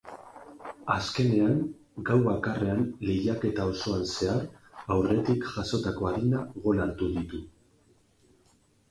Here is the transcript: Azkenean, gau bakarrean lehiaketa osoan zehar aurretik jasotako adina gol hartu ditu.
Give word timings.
Azkenean, 0.91 1.57
gau 2.07 2.15
bakarrean 2.27 2.79
lehiaketa 3.09 3.67
osoan 3.73 4.07
zehar 4.15 4.47
aurretik 4.95 5.45
jasotako 5.57 6.09
adina 6.13 6.41
gol 6.65 6.81
hartu 6.87 7.11
ditu. 7.19 7.43